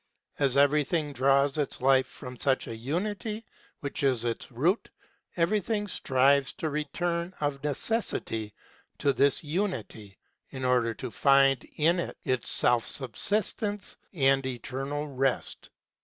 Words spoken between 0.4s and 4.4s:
everything draws its life from such a unity, which is